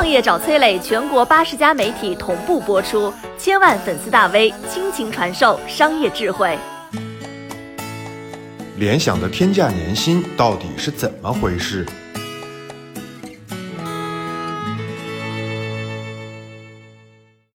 [0.00, 6.56] 创业找崔磊，全国八十家媒体同步播出，千万粉丝大 V 倾情传授商业智慧。
[8.78, 11.84] 联想的天价年薪到底是怎么回事？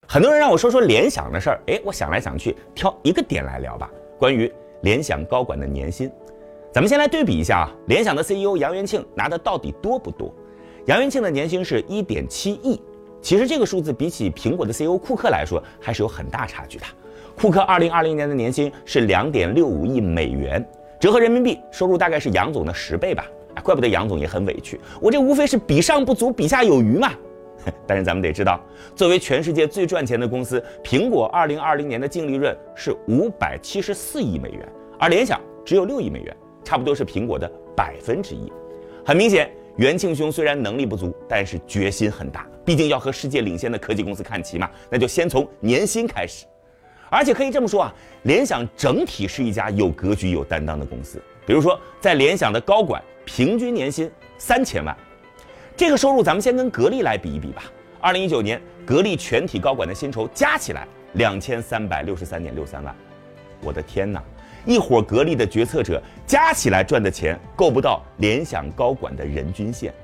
[0.06, 3.90] 很多人让我说说联想的事儿，哎，我想来想去，挑一个点来聊吧。
[4.20, 4.48] 关于
[4.82, 6.08] 联想高管的年薪，
[6.72, 7.70] 咱们先来对比一下啊。
[7.88, 10.32] 联想的 CEO 杨元庆拿的到底多不多？
[10.86, 12.80] 杨元庆的年薪是一点七亿，
[13.20, 16.84] 其实这个数字比起苹果的 CEO 库克来说，还是有很大差距的。
[17.36, 20.64] 库克二零二零年的年薪是两点六五亿美元，
[21.00, 23.26] 折合人民币收入大概是杨总的十倍吧。
[23.56, 27.10] 哎，怪不得杨总也很委屈，我这无非是比上不足，比下有余嘛。
[27.84, 28.60] 但是咱们得知道，
[28.94, 34.68] 作为全世界最赚钱的公司，苹果二零二零年的净利润是五百七十四亿美元，
[35.00, 38.52] 而联想只有六亿美元，差不多是苹果的百分之一。
[39.04, 42.46] 很明显，元庆兄虽然能力不足，但是决心很大。
[42.64, 46.46] 毕竟要和世界领先的科技公司看齐嘛，那就先从年薪开始。
[47.10, 51.22] 而且可以这么说啊，联想整体是一家有格局、有担当的公司。
[51.46, 54.96] 比如说，在联想的高管平均年薪三千万。
[55.76, 57.64] 这个收入，咱们先跟格力来比一比吧。
[58.00, 62.96] 二零一九年，格力全体高管的薪酬加起来两千三百六十三点六三万。
[63.62, 64.22] 我的天哪！
[64.66, 69.94] 一伙格力的决策者加起来赚的钱够不到联想高管的人均线。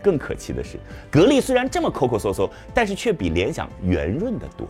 [0.00, 0.78] 更可气的是，
[1.10, 4.64] 格力虽然这么抠抠搜搜，但是却比联想圆润的多。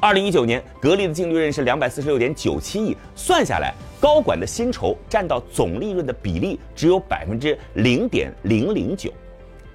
[0.00, 9.12] 二零一九年，格力的净利润是两百四十六点九七亿，算下来，高管的薪酬占到总利润的比例只有百分之零点零零九。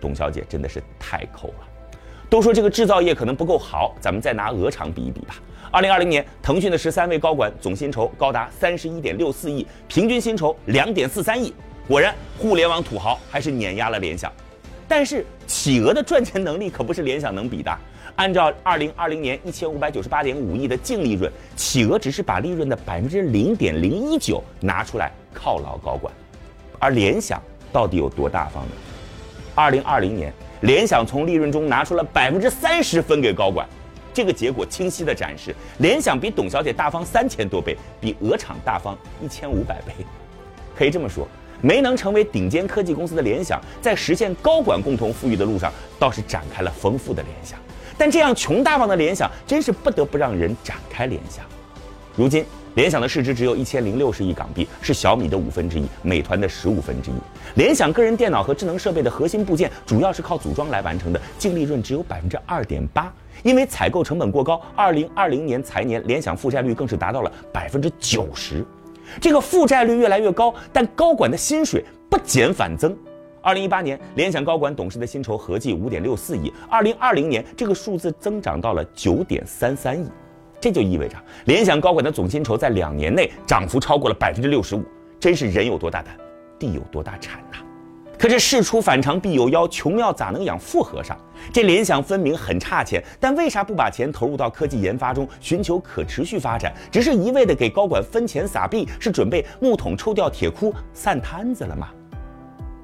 [0.02, 1.68] 董小姐真的是太抠了。
[2.30, 5.36] 都说这个制造业可能不够好，咱们再拿鹅厂比一比吧。
[5.70, 11.54] 二零二零年，腾讯的十三位高管总薪酬高达三十一点六四亿，平均薪酬两点四三亿。
[11.88, 14.32] 果然，互联网土豪还是碾压了联想。
[14.88, 17.78] 但是，企鹅的赚钱能力可不是联想能比的。
[18.16, 26.12] 按照二零二零年一千五百九十八点五亿的净利润，企鹅只是把利润的百分之零点零一九拿出来犒劳高管，
[26.80, 27.42] 而联想
[27.74, 28.72] 到底有多大方呢？
[29.54, 33.68] 二零二零年，联想从利润中拿出了百分之三十分给高管，
[34.18, 39.94] 这个结果清晰的展示，联想比董小姐大方三千多倍，比鹅厂大方一千五百倍。
[40.76, 41.28] 可以这么说，
[41.62, 47.60] 没能成为顶尖科技公司的联想，在实现高管共同富裕的路上，倒是展开了丰富的联想。
[47.96, 51.46] 但这样穷大方的联想，真是不得不让人展开联想。
[52.16, 52.44] 如今。
[52.78, 57.16] 联想的市值只有一千零六十亿港币，是小米的五分之一，美团的十五分之一。
[57.56, 63.12] 联想个人电脑和智能设备的核心部件主要是靠组装来完成的，净利润只有百分之二点八，
[63.42, 64.62] 因为采购成本过高。
[64.76, 68.64] 二零二零年财年，联想负债率更是达到了百分之九十。
[69.20, 72.96] 这个负债率越来越高，但高管的薪水不减反增。
[73.42, 80.08] 二零一八年，联想高管董事的薪酬合计五点六四亿，二零二零年这个数字增长到了九点三三亿。
[80.60, 84.84] 这就意味着联想高管的总薪酬在两年内涨幅超过了百分之六十五，
[85.20, 86.16] 真是人有多大胆，
[86.58, 87.58] 地有多大产呐！
[88.18, 91.16] 可这事出反常必有妖，穷庙咋能养富和尚？
[91.54, 96.74] 这联想分明很差钱，但为啥不把钱投入到科技研发中，寻求可持续发展？
[96.92, 101.90] 只是一味的给高管分钱撒币，是准备木桶抽掉铁窟散摊子了吗？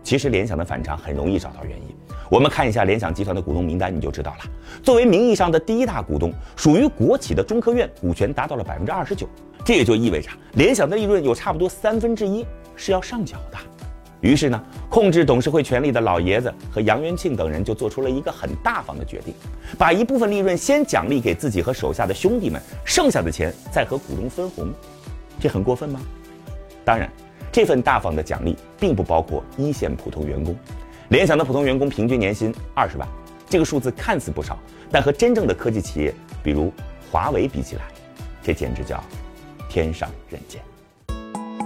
[0.04, 1.96] 其实联想的反常很容易找到原因。
[2.30, 4.38] 我们看一下联想集团的股东名单，你就知道了。
[4.82, 9.28] 作为名义上的第一大股东，属于国企的中科院股权达到了百分之二十九，
[9.64, 12.46] 这也就意味着联想的利润有差不多三分之一
[12.76, 13.58] 是要上缴的。
[14.22, 19.34] 于是呢，控制董事会权力的老爷子和杨元庆等人就做出了一个很大方的决定，
[19.78, 24.72] 把一部分利润先奖励给自己和手下的兄弟们，剩下的钱再和股东分红。
[25.42, 26.00] 这很过分吗？
[26.86, 27.12] 当然，
[27.52, 30.56] 这份大方的奖励并不包括一线普通员工。
[31.10, 33.08] 联想的普通员工平均年薪二十万，
[33.50, 34.58] 这个数字看似不少，
[34.90, 36.72] 但和真正的科技企业，比如
[37.12, 37.84] 华为比起来，
[38.42, 39.04] 这简直叫
[39.70, 40.62] 天上人间。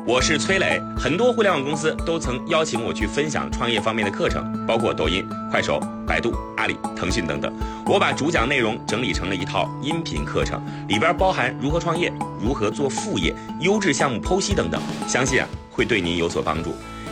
[0.06, 7.54] 我是崔磊，很多互联网公司都曾邀请我去分享创业方面的课程，包括抖音、快手、百度、阿里、腾讯等等。
[7.86, 12.12] 我把主讲内容整理成了一套音频课程，里边包含如何创业、
[12.42, 16.74] 如何做副业、优质项目剖析等等，相信啊会对您有所帮助。